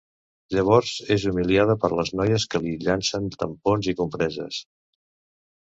[0.53, 4.67] Llavors és humiliada per les noies que li llencen tampons i compreses.